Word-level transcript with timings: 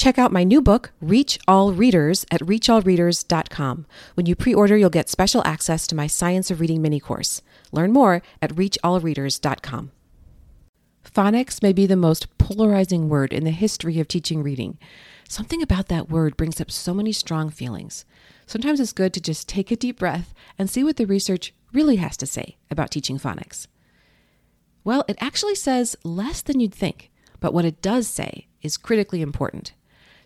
Check 0.00 0.18
out 0.18 0.32
my 0.32 0.44
new 0.44 0.62
book, 0.62 0.92
Reach 1.02 1.38
All 1.46 1.74
Readers, 1.74 2.24
at 2.30 2.40
reachallreaders.com. 2.40 3.84
When 4.14 4.24
you 4.24 4.34
pre 4.34 4.54
order, 4.54 4.74
you'll 4.74 4.88
get 4.88 5.10
special 5.10 5.42
access 5.44 5.86
to 5.86 5.94
my 5.94 6.06
Science 6.06 6.50
of 6.50 6.58
Reading 6.58 6.80
mini 6.80 6.98
course. 7.00 7.42
Learn 7.70 7.92
more 7.92 8.22
at 8.40 8.54
reachallreaders.com. 8.54 9.90
Phonics 11.04 11.62
may 11.62 11.74
be 11.74 11.84
the 11.84 11.96
most 11.96 12.38
polarizing 12.38 13.10
word 13.10 13.34
in 13.34 13.44
the 13.44 13.50
history 13.50 14.00
of 14.00 14.08
teaching 14.08 14.42
reading. 14.42 14.78
Something 15.28 15.60
about 15.60 15.88
that 15.88 16.08
word 16.08 16.34
brings 16.34 16.62
up 16.62 16.70
so 16.70 16.94
many 16.94 17.12
strong 17.12 17.50
feelings. 17.50 18.06
Sometimes 18.46 18.80
it's 18.80 18.94
good 18.94 19.12
to 19.12 19.20
just 19.20 19.50
take 19.50 19.70
a 19.70 19.76
deep 19.76 19.98
breath 19.98 20.32
and 20.58 20.70
see 20.70 20.82
what 20.82 20.96
the 20.96 21.04
research 21.04 21.52
really 21.74 21.96
has 21.96 22.16
to 22.16 22.26
say 22.26 22.56
about 22.70 22.90
teaching 22.90 23.18
phonics. 23.18 23.66
Well, 24.82 25.04
it 25.08 25.18
actually 25.20 25.56
says 25.56 25.94
less 26.04 26.40
than 26.40 26.58
you'd 26.58 26.74
think, 26.74 27.10
but 27.38 27.52
what 27.52 27.66
it 27.66 27.82
does 27.82 28.08
say 28.08 28.46
is 28.62 28.78
critically 28.78 29.20
important. 29.20 29.74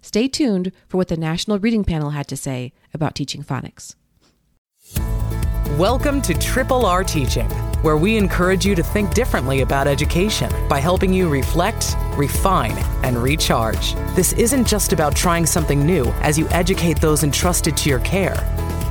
Stay 0.05 0.29
tuned 0.29 0.71
for 0.87 0.99
what 0.99 1.09
the 1.09 1.17
National 1.17 1.59
Reading 1.59 1.83
Panel 1.83 2.11
had 2.11 2.29
to 2.29 2.37
say 2.37 2.75
about 2.93 3.15
teaching 3.15 3.43
phonics. 3.43 3.95
Welcome 5.79 6.21
to 6.21 6.35
Triple 6.35 6.85
R 6.85 7.03
Teaching, 7.03 7.49
where 7.81 7.97
we 7.97 8.19
encourage 8.19 8.67
you 8.67 8.75
to 8.75 8.83
think 8.83 9.15
differently 9.15 9.63
about 9.63 9.87
education 9.87 10.53
by 10.69 10.79
helping 10.79 11.11
you 11.11 11.31
reflect, 11.31 11.97
refine, 12.17 12.77
and 13.03 13.17
recharge. 13.17 13.95
This 14.15 14.35
isn't 14.35 14.67
just 14.67 14.93
about 14.93 15.17
trying 15.17 15.47
something 15.47 15.87
new 15.87 16.05
as 16.21 16.39
you 16.39 16.47
educate 16.51 17.01
those 17.01 17.25
entrusted 17.25 17.75
to 17.79 17.89
your 17.89 18.01
care. 18.01 18.37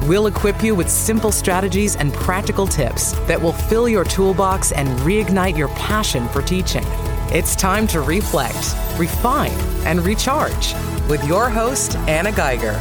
We'll 0.08 0.26
equip 0.26 0.64
you 0.64 0.74
with 0.74 0.90
simple 0.90 1.32
strategies 1.32 1.96
and 1.96 2.12
practical 2.12 2.66
tips 2.66 3.12
that 3.28 3.40
will 3.40 3.54
fill 3.54 3.88
your 3.88 4.04
toolbox 4.04 4.72
and 4.72 4.90
reignite 5.02 5.56
your 5.56 5.70
passion 5.76 6.28
for 6.30 6.42
teaching. 6.42 6.84
It's 7.30 7.56
time 7.56 7.86
to 7.90 8.02
reflect, 8.02 8.76
refine, 8.98 9.52
and 9.86 10.04
recharge 10.04 10.74
with 11.10 11.24
your 11.26 11.50
host, 11.50 11.96
Anna 12.08 12.32
Geiger. 12.32 12.80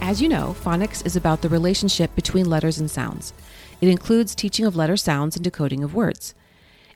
As 0.00 0.20
you 0.20 0.28
know, 0.28 0.54
phonics 0.62 1.04
is 1.04 1.16
about 1.16 1.42
the 1.42 1.48
relationship 1.48 2.14
between 2.14 2.48
letters 2.48 2.78
and 2.78 2.90
sounds. 2.90 3.32
It 3.80 3.88
includes 3.88 4.34
teaching 4.34 4.64
of 4.64 4.76
letter 4.76 4.96
sounds 4.96 5.34
and 5.34 5.42
decoding 5.42 5.82
of 5.82 5.94
words. 5.94 6.34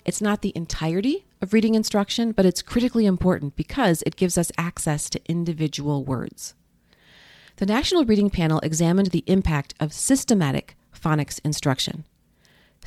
It's 0.04 0.22
not 0.22 0.42
the 0.42 0.52
entirety 0.54 1.26
of 1.42 1.52
reading 1.52 1.74
instruction, 1.74 2.32
but 2.32 2.46
it's 2.46 2.62
critically 2.62 3.06
important 3.06 3.56
because 3.56 4.02
it 4.06 4.16
gives 4.16 4.38
us 4.38 4.52
access 4.56 5.10
to 5.10 5.20
individual 5.28 6.04
words. 6.04 6.54
The 7.56 7.66
National 7.66 8.04
Reading 8.04 8.30
Panel 8.30 8.60
examined 8.60 9.08
the 9.08 9.24
impact 9.26 9.74
of 9.80 9.92
systematic 9.92 10.76
phonics 10.94 11.40
instruction. 11.44 12.04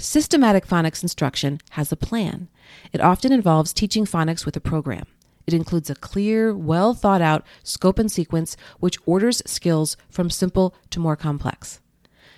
Systematic 0.01 0.65
phonics 0.65 1.03
instruction 1.03 1.59
has 1.71 1.91
a 1.91 1.95
plan. 1.95 2.47
It 2.91 3.01
often 3.01 3.31
involves 3.31 3.71
teaching 3.71 4.05
phonics 4.05 4.47
with 4.47 4.55
a 4.55 4.59
program. 4.59 5.05
It 5.45 5.53
includes 5.53 5.91
a 5.91 5.95
clear, 5.95 6.55
well 6.55 6.95
thought 6.95 7.21
out 7.21 7.45
scope 7.61 7.99
and 7.99 8.11
sequence 8.11 8.57
which 8.79 8.97
orders 9.05 9.43
skills 9.45 9.97
from 10.09 10.31
simple 10.31 10.73
to 10.89 10.99
more 10.99 11.15
complex. 11.15 11.81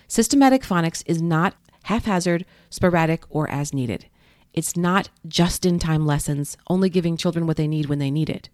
Systematic 0.06 0.62
phonics 0.62 1.02
is 1.06 1.22
not 1.22 1.54
haphazard, 1.84 2.44
sporadic, 2.68 3.24
or 3.30 3.48
as 3.48 3.72
needed. 3.72 4.10
It's 4.52 4.76
not 4.76 5.08
just 5.26 5.64
in 5.64 5.78
time 5.78 6.04
lessons, 6.04 6.58
only 6.68 6.90
giving 6.90 7.16
children 7.16 7.46
what 7.46 7.56
they 7.56 7.66
need 7.66 7.86
when 7.86 7.98
they 7.98 8.10
need 8.10 8.28
it. 8.28 8.50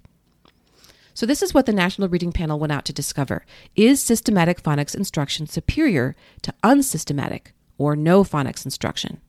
So, 1.14 1.26
this 1.26 1.42
is 1.42 1.52
what 1.52 1.66
the 1.66 1.72
National 1.72 2.08
Reading 2.08 2.30
Panel 2.30 2.60
went 2.60 2.72
out 2.72 2.84
to 2.84 2.92
discover. 2.92 3.44
Is 3.74 4.00
systematic 4.00 4.62
phonics 4.62 4.94
instruction 4.94 5.48
superior 5.48 6.14
to 6.42 6.54
unsystematic 6.62 7.54
or 7.80 7.96
no 7.96 8.22
phonics 8.22 8.66
instruction? 8.66 9.20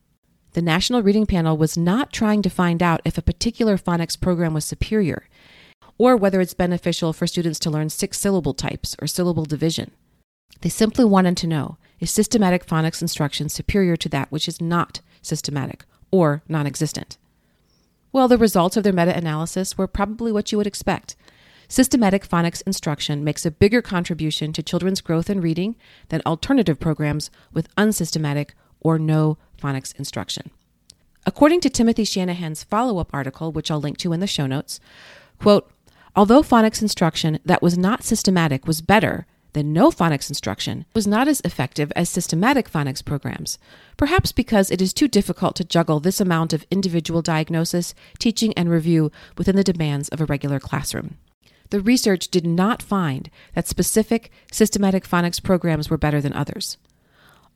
The 0.52 0.62
National 0.62 1.02
Reading 1.02 1.26
Panel 1.26 1.56
was 1.56 1.78
not 1.78 2.12
trying 2.12 2.42
to 2.42 2.50
find 2.50 2.84
out 2.84 3.00
if 3.06 3.18
a 3.18 3.22
particular 3.22 3.78
phonics 3.78 4.20
program 4.20 4.54
was 4.54 4.66
superior 4.66 5.30
or 5.98 6.18
whether 6.18 6.42
it's 6.42 6.54
beneficial 6.54 7.14
for 7.14 7.26
students 7.26 7.60
to 7.60 7.70
learn 7.70 7.90
six 7.90 8.20
syllable 8.20 8.54
types 8.54 8.96
or 9.02 9.08
syllable 9.08 9.46
division. 9.46 9.92
They 10.60 10.70
simply 10.70 11.06
wanted 11.06 11.38
to 11.38 11.48
know 11.48 11.78
is 12.02 12.12
systematic 12.12 12.66
phonics 12.66 13.02
instruction 13.02 13.48
superior 13.48 13.96
to 13.96 14.10
that 14.10 14.30
which 14.32 14.50
is 14.50 14.60
not 14.60 15.00
systematic 15.22 15.86
or 16.12 16.44
non 16.50 16.68
existent? 16.68 17.18
Well, 18.12 18.28
the 18.28 18.38
results 18.38 18.76
of 18.76 18.84
their 18.84 18.92
meta 18.92 19.16
analysis 19.16 19.78
were 19.78 19.88
probably 19.88 20.34
what 20.34 20.52
you 20.52 20.58
would 20.58 20.68
expect. 20.68 21.16
Systematic 21.72 22.28
phonics 22.28 22.62
instruction 22.68 23.24
makes 23.24 23.46
a 23.46 23.50
bigger 23.50 23.82
contribution 23.82 24.52
to 24.52 24.62
children's 24.62 25.00
growth 25.00 25.30
in 25.30 25.40
reading 25.40 25.78
than 26.10 26.22
alternative 26.26 26.82
programs 26.82 27.32
with 27.54 27.70
unsystematic 27.78 28.56
or 28.82 29.00
no 29.00 29.38
phonics 29.58 29.96
instruction. 29.96 30.52
According 31.26 31.62
to 31.62 31.70
Timothy 31.70 32.04
Shanahan's 32.04 32.66
follow 32.66 32.98
up 32.98 33.14
article, 33.14 33.54
which 33.54 33.72
I'll 33.72 33.80
link 33.80 33.98
to 34.00 34.12
in 34.12 34.20
the 34.20 34.28
show 34.28 34.48
notes, 34.48 34.82
quote, 35.40 35.72
although 36.14 36.44
phonics 36.44 36.82
instruction 36.82 37.40
that 37.46 37.62
was 37.62 37.78
not 37.78 38.04
systematic 38.04 38.68
was 38.68 38.82
better 38.82 39.26
than 39.54 39.72
no 39.72 39.92
phonics 39.92 40.28
instruction 40.28 40.84
was 40.94 41.08
not 41.08 41.30
as 41.30 41.40
effective 41.46 41.90
as 41.96 42.10
systematic 42.10 42.70
phonics 42.70 43.04
programs, 43.04 43.58
perhaps 43.96 44.34
because 44.34 44.72
it 44.72 44.82
is 44.82 44.92
too 44.92 45.08
difficult 45.08 45.56
to 45.56 45.64
juggle 45.64 46.02
this 46.02 46.20
amount 46.20 46.52
of 46.52 46.66
individual 46.70 47.22
diagnosis, 47.22 47.96
teaching, 48.20 48.54
and 48.58 48.70
review 48.70 49.10
within 49.38 49.56
the 49.56 49.64
demands 49.64 50.10
of 50.10 50.20
a 50.20 50.26
regular 50.26 50.60
classroom 50.60 51.18
the 51.72 51.82
research 51.82 52.28
did 52.28 52.46
not 52.46 52.84
find 52.84 53.30
that 53.54 53.68
specific 53.68 54.32
systematic 54.52 55.08
phonics 55.08 55.42
programs 55.42 55.90
were 55.90 55.98
better 55.98 56.22
than 56.22 56.34
others. 56.34 56.78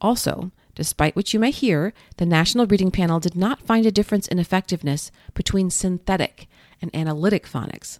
Also, 0.01 0.51
despite 0.73 1.15
what 1.15 1.33
you 1.33 1.39
may 1.39 1.51
hear, 1.51 1.93
the 2.17 2.25
National 2.25 2.65
Reading 2.65 2.91
Panel 2.91 3.19
did 3.19 3.35
not 3.35 3.61
find 3.61 3.85
a 3.85 3.91
difference 3.91 4.27
in 4.27 4.39
effectiveness 4.39 5.11
between 5.33 5.69
synthetic 5.69 6.47
and 6.81 6.93
analytic 6.95 7.45
phonics. 7.45 7.99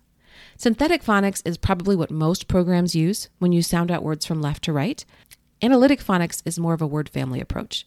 Synthetic 0.58 1.04
phonics 1.04 1.42
is 1.46 1.58
probably 1.58 1.96
what 1.96 2.12
most 2.12 2.48
programs 2.48 2.96
use 2.96 3.30
when 3.40 3.52
you 3.52 3.62
sound 3.62 3.92
out 3.92 4.04
words 4.04 4.26
from 4.26 4.42
left 4.42 4.64
to 4.64 4.74
right. 4.74 5.06
Analytic 5.62 6.02
phonics 6.04 6.42
is 6.46 6.60
more 6.60 6.74
of 6.74 6.82
a 6.82 6.88
word 6.88 7.10
family 7.10 7.40
approach. 7.40 7.86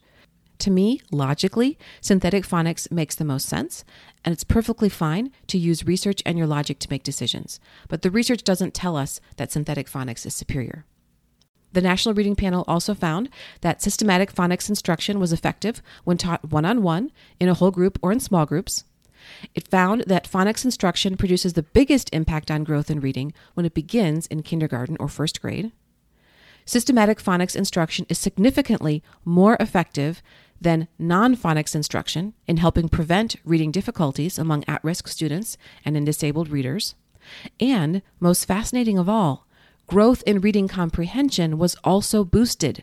To 0.61 0.71
me, 0.71 1.01
logically, 1.13 1.79
synthetic 2.01 2.45
phonics 2.45 2.91
makes 2.91 3.15
the 3.15 3.25
most 3.25 3.47
sense, 3.47 3.85
and 4.25 4.33
it's 4.33 4.43
perfectly 4.43 4.89
fine 4.89 5.31
to 5.47 5.59
use 5.59 5.87
research 5.87 6.21
and 6.27 6.37
your 6.37 6.49
logic 6.49 6.81
to 6.81 6.89
make 6.91 7.05
decisions. 7.05 7.61
But 7.89 8.03
the 8.03 8.11
research 8.11 8.43
doesn't 8.43 8.75
tell 8.75 8.97
us 8.97 9.21
that 9.37 9.53
synthetic 9.53 9.89
phonics 9.89 10.27
is 10.27 10.35
superior. 10.35 10.85
The 11.73 11.81
National 11.81 12.15
Reading 12.15 12.35
Panel 12.35 12.65
also 12.67 12.95
found 12.95 13.29
that 13.61 13.83
systematic 13.83 14.35
phonics 14.35 14.69
instruction 14.69 15.21
was 15.21 15.33
effective 15.33 15.81
when 16.05 16.17
taught 16.17 16.51
one 16.51 16.65
on 16.65 16.83
one, 16.83 17.13
in 17.39 17.49
a 17.49 17.55
whole 17.55 17.71
group, 17.71 17.99
or 18.03 18.11
in 18.11 18.21
small 18.21 18.47
groups. 18.47 18.85
It 19.55 19.69
found 19.69 20.05
that 20.07 20.31
phonics 20.31 20.65
instruction 20.65 21.17
produces 21.17 21.53
the 21.53 21.63
biggest 21.63 22.09
impact 22.13 22.51
on 22.51 22.65
growth 22.65 22.91
in 22.91 23.01
reading 23.01 23.33
when 23.55 23.67
it 23.67 23.75
begins 23.75 24.27
in 24.27 24.43
kindergarten 24.43 24.97
or 24.99 25.09
first 25.09 25.41
grade. 25.43 25.71
Systematic 26.65 27.23
phonics 27.23 27.57
instruction 27.57 28.05
is 28.09 28.19
significantly 28.19 29.03
more 29.25 29.57
effective 29.59 30.23
than 30.61 30.89
non 30.99 31.37
phonics 31.37 31.75
instruction 31.75 32.35
in 32.47 32.57
helping 32.59 32.89
prevent 32.89 33.37
reading 33.45 33.71
difficulties 33.71 34.39
among 34.39 34.65
at 34.67 34.83
risk 34.83 35.09
students 35.09 35.57
and 35.85 35.97
in 35.97 36.05
disabled 36.05 36.49
readers. 36.49 36.95
And, 37.61 38.03
most 38.21 38.47
fascinating 38.47 38.99
of 38.99 39.09
all, 39.09 39.47
growth 39.87 40.23
in 40.27 40.41
reading 40.41 40.69
comprehension 40.69 41.59
was 41.59 41.77
also 41.85 42.25
boosted 42.25 42.83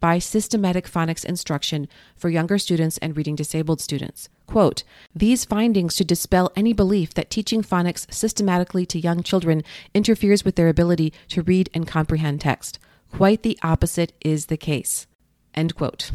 by 0.00 0.18
systematic 0.18 0.88
phonics 0.88 1.24
instruction 1.24 1.88
for 2.16 2.28
younger 2.28 2.58
students 2.58 2.98
and 2.98 3.16
reading 3.16 3.34
disabled 3.34 3.80
students. 3.80 4.28
Quote, 4.46 4.82
These 5.14 5.44
findings 5.44 5.96
should 5.96 6.06
dispel 6.06 6.52
any 6.54 6.72
belief 6.72 7.14
that 7.14 7.30
teaching 7.30 7.62
phonics 7.62 8.12
systematically 8.12 8.84
to 8.86 9.00
young 9.00 9.22
children 9.22 9.62
interferes 9.94 10.44
with 10.44 10.56
their 10.56 10.68
ability 10.68 11.12
to 11.28 11.42
read 11.42 11.70
and 11.72 11.86
comprehend 11.86 12.40
text. 12.40 12.78
Quite 13.12 13.42
the 13.42 13.58
opposite 13.62 14.12
is 14.20 14.46
the 14.46 14.56
case. 14.56 15.06
End 15.54 15.74
quote. 15.74 16.10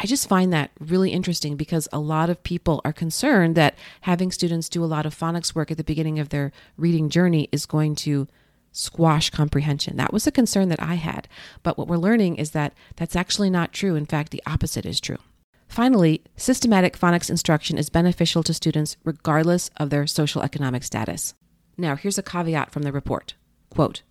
I 0.00 0.06
just 0.06 0.28
find 0.28 0.52
that 0.52 0.70
really 0.78 1.10
interesting 1.10 1.56
because 1.56 1.88
a 1.92 1.98
lot 1.98 2.30
of 2.30 2.42
people 2.44 2.80
are 2.84 2.92
concerned 2.92 3.56
that 3.56 3.76
having 4.02 4.30
students 4.30 4.68
do 4.68 4.84
a 4.84 4.86
lot 4.86 5.06
of 5.06 5.14
phonics 5.14 5.56
work 5.56 5.72
at 5.72 5.76
the 5.76 5.84
beginning 5.84 6.20
of 6.20 6.28
their 6.28 6.52
reading 6.76 7.10
journey 7.10 7.48
is 7.50 7.66
going 7.66 7.96
to 7.96 8.28
squash 8.70 9.30
comprehension. 9.30 9.96
That 9.96 10.12
was 10.12 10.26
a 10.26 10.32
concern 10.32 10.68
that 10.68 10.80
I 10.80 10.94
had. 10.94 11.26
But 11.64 11.76
what 11.76 11.88
we're 11.88 11.96
learning 11.96 12.36
is 12.36 12.52
that 12.52 12.74
that's 12.94 13.16
actually 13.16 13.50
not 13.50 13.72
true. 13.72 13.96
In 13.96 14.06
fact, 14.06 14.30
the 14.30 14.42
opposite 14.46 14.86
is 14.86 15.00
true. 15.00 15.18
Finally, 15.66 16.22
systematic 16.36 16.96
phonics 16.96 17.28
instruction 17.28 17.76
is 17.76 17.90
beneficial 17.90 18.44
to 18.44 18.54
students 18.54 18.96
regardless 19.04 19.68
of 19.78 19.90
their 19.90 20.06
social 20.06 20.42
economic 20.42 20.84
status. 20.84 21.34
Now, 21.76 21.96
here's 21.96 22.18
a 22.18 22.22
caveat 22.22 22.70
from 22.70 22.82
the 22.82 22.92
report. 22.92 23.34
Quote, 23.68 24.02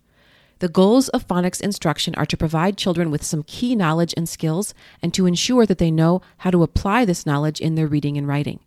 the 0.60 0.68
goals 0.68 1.08
of 1.10 1.26
phonics 1.26 1.60
instruction 1.60 2.14
are 2.16 2.26
to 2.26 2.36
provide 2.36 2.76
children 2.76 3.10
with 3.10 3.22
some 3.24 3.44
key 3.44 3.76
knowledge 3.76 4.12
and 4.16 4.28
skills 4.28 4.74
and 5.00 5.14
to 5.14 5.26
ensure 5.26 5.66
that 5.66 5.78
they 5.78 5.90
know 5.90 6.20
how 6.38 6.50
to 6.50 6.62
apply 6.62 7.04
this 7.04 7.24
knowledge 7.24 7.60
in 7.60 7.76
their 7.76 7.86
reading 7.86 8.16
and 8.16 8.26
writing. 8.26 8.60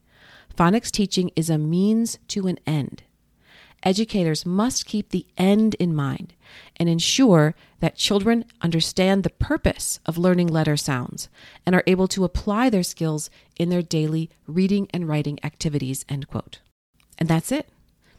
Phonics 0.57 0.91
teaching 0.91 1.31
is 1.35 1.49
a 1.49 1.57
means 1.57 2.17
to 2.29 2.47
an 2.47 2.59
end. 2.65 3.03
educators 3.83 4.45
must 4.45 4.85
keep 4.85 5.09
the 5.09 5.25
end 5.37 5.75
in 5.75 5.95
mind 5.95 6.33
and 6.77 6.87
ensure 6.89 7.55
that 7.79 7.95
children 7.95 8.45
understand 8.61 9.23
the 9.23 9.29
purpose 9.29 9.99
of 10.05 10.17
learning 10.17 10.47
letter 10.47 10.77
sounds 10.77 11.29
and 11.65 11.75
are 11.75 11.83
able 11.87 12.07
to 12.07 12.23
apply 12.23 12.69
their 12.69 12.83
skills 12.83 13.29
in 13.57 13.69
their 13.69 13.81
daily 13.81 14.29
reading 14.47 14.87
and 14.93 15.07
writing 15.07 15.39
activities. 15.43 16.05
End 16.09 16.27
quote. 16.27 16.59
And 17.17 17.27
that's 17.27 17.51
it. 17.51 17.69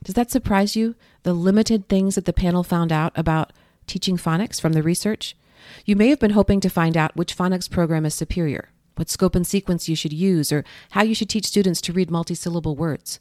Does 0.02 0.14
that 0.14 0.30
surprise 0.30 0.74
you? 0.74 0.96
The 1.22 1.32
limited 1.32 1.88
things 1.88 2.16
that 2.16 2.24
the 2.24 2.32
panel 2.32 2.64
found 2.64 2.90
out 2.90 3.12
about 3.14 3.52
teaching 3.86 4.16
phonics 4.16 4.60
from 4.60 4.72
the 4.72 4.82
research? 4.82 5.36
You 5.84 5.96
may 5.96 6.08
have 6.08 6.18
been 6.18 6.30
hoping 6.30 6.60
to 6.60 6.68
find 6.68 6.96
out 6.96 7.16
which 7.16 7.36
phonics 7.36 7.70
program 7.70 8.04
is 8.04 8.14
superior, 8.14 8.70
what 8.96 9.10
scope 9.10 9.34
and 9.34 9.46
sequence 9.46 9.88
you 9.88 9.96
should 9.96 10.12
use, 10.12 10.52
or 10.52 10.64
how 10.90 11.02
you 11.02 11.14
should 11.14 11.28
teach 11.28 11.46
students 11.46 11.80
to 11.82 11.92
read 11.92 12.10
multisyllable 12.10 12.76
words. 12.76 13.20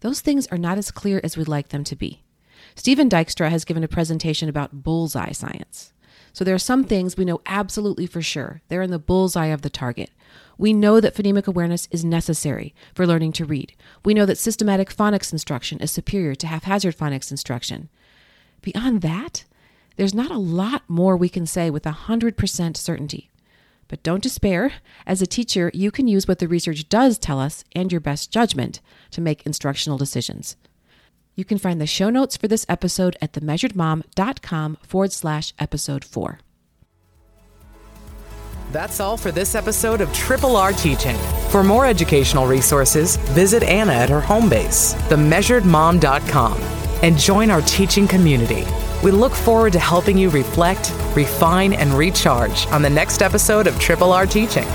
Those 0.00 0.20
things 0.20 0.46
are 0.48 0.58
not 0.58 0.78
as 0.78 0.90
clear 0.90 1.20
as 1.22 1.36
we'd 1.36 1.48
like 1.48 1.68
them 1.68 1.84
to 1.84 1.96
be. 1.96 2.22
Stephen 2.74 3.08
Dykstra 3.08 3.50
has 3.50 3.64
given 3.64 3.84
a 3.84 3.88
presentation 3.88 4.48
about 4.48 4.82
bullseye 4.82 5.32
science. 5.32 5.92
So 6.32 6.44
there 6.44 6.54
are 6.54 6.58
some 6.58 6.84
things 6.84 7.16
we 7.16 7.24
know 7.24 7.40
absolutely 7.46 8.06
for 8.06 8.22
sure. 8.22 8.62
They're 8.68 8.82
in 8.82 8.90
the 8.90 8.98
bullseye 8.98 9.46
of 9.46 9.62
the 9.62 9.70
target. 9.70 10.10
We 10.56 10.72
know 10.72 11.00
that 11.00 11.14
phonemic 11.14 11.46
awareness 11.46 11.88
is 11.90 12.04
necessary 12.04 12.74
for 12.94 13.06
learning 13.06 13.32
to 13.32 13.44
read. 13.44 13.74
We 14.04 14.14
know 14.14 14.26
that 14.26 14.38
systematic 14.38 14.94
phonics 14.94 15.32
instruction 15.32 15.78
is 15.80 15.90
superior 15.90 16.34
to 16.36 16.46
haphazard 16.46 16.96
phonics 16.96 17.30
instruction. 17.30 17.88
Beyond 18.62 19.02
that, 19.02 19.44
there's 19.96 20.14
not 20.14 20.30
a 20.30 20.38
lot 20.38 20.82
more 20.88 21.16
we 21.16 21.28
can 21.28 21.46
say 21.46 21.70
with 21.70 21.84
100% 21.84 22.76
certainty. 22.76 23.30
But 23.88 24.02
don't 24.02 24.22
despair. 24.22 24.72
As 25.06 25.20
a 25.20 25.26
teacher, 25.26 25.70
you 25.74 25.90
can 25.90 26.08
use 26.08 26.26
what 26.26 26.38
the 26.38 26.48
research 26.48 26.88
does 26.88 27.18
tell 27.18 27.38
us 27.38 27.64
and 27.74 27.92
your 27.92 28.00
best 28.00 28.30
judgment 28.30 28.80
to 29.10 29.20
make 29.20 29.44
instructional 29.44 29.98
decisions. 29.98 30.56
You 31.34 31.44
can 31.44 31.58
find 31.58 31.80
the 31.80 31.86
show 31.86 32.10
notes 32.10 32.36
for 32.36 32.48
this 32.48 32.66
episode 32.68 33.16
at 33.20 33.32
themeasuredmom.com 33.32 34.78
forward 34.82 35.12
slash 35.12 35.52
episode 35.58 36.04
four. 36.04 36.40
That's 38.70 39.00
all 39.00 39.18
for 39.18 39.30
this 39.30 39.54
episode 39.54 40.00
of 40.00 40.12
Triple 40.14 40.56
R 40.56 40.72
Teaching. 40.72 41.16
For 41.50 41.62
more 41.62 41.84
educational 41.84 42.46
resources, 42.46 43.16
visit 43.16 43.62
Anna 43.62 43.92
at 43.92 44.08
her 44.08 44.20
home 44.20 44.48
base, 44.48 44.94
themeasuredmom.com, 45.08 46.54
and 47.02 47.18
join 47.18 47.50
our 47.50 47.60
teaching 47.62 48.08
community. 48.08 48.64
We 49.02 49.10
look 49.10 49.34
forward 49.34 49.72
to 49.72 49.80
helping 49.80 50.16
you 50.16 50.30
reflect, 50.30 50.94
refine, 51.16 51.72
and 51.72 51.92
recharge 51.92 52.66
on 52.68 52.82
the 52.82 52.90
next 52.90 53.20
episode 53.20 53.66
of 53.66 53.78
Triple 53.80 54.12
R 54.12 54.26
Teaching. 54.26 54.66